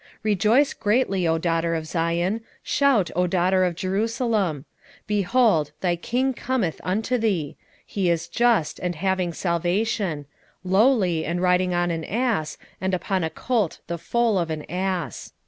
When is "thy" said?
5.81-5.95